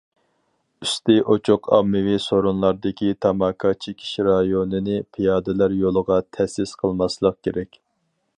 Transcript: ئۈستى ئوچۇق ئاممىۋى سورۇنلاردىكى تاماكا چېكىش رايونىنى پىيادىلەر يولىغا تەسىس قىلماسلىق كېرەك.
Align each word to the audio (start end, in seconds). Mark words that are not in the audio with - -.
ئۈستى 0.85 1.17
ئوچۇق 1.33 1.67
ئاممىۋى 1.75 2.15
سورۇنلاردىكى 2.23 3.11
تاماكا 3.27 3.73
چېكىش 3.87 4.15
رايونىنى 4.29 4.97
پىيادىلەر 5.19 5.77
يولىغا 5.83 6.19
تەسىس 6.39 6.75
قىلماسلىق 6.83 7.39
كېرەك. 7.47 7.83